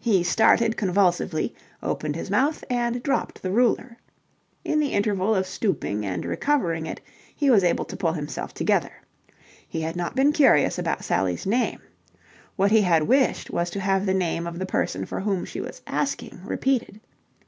He 0.00 0.24
started 0.24 0.76
convulsively, 0.76 1.54
opened 1.80 2.16
his 2.16 2.28
mouth, 2.28 2.64
and 2.68 3.00
dropped 3.04 3.40
the 3.40 3.52
ruler. 3.52 3.98
In 4.64 4.80
the 4.80 4.88
interval 4.88 5.32
of 5.32 5.46
stooping 5.46 6.04
and 6.04 6.24
recovering 6.24 6.86
it 6.86 7.00
he 7.36 7.50
was 7.50 7.62
able 7.62 7.84
to 7.84 7.96
pull 7.96 8.12
himself 8.14 8.52
together. 8.52 8.90
He 9.68 9.82
had 9.82 9.94
not 9.94 10.16
been 10.16 10.32
curious 10.32 10.76
about 10.76 11.04
Sally's 11.04 11.46
name. 11.46 11.78
What 12.56 12.72
he 12.72 12.80
had 12.82 13.04
wished 13.04 13.52
was 13.52 13.70
to 13.70 13.78
have 13.78 14.06
the 14.06 14.12
name 14.12 14.44
of 14.48 14.58
the 14.58 14.66
person 14.66 15.06
for 15.06 15.20
whom 15.20 15.44
she 15.44 15.60
was 15.60 15.82
asking 15.86 16.40
repeated. 16.44 16.98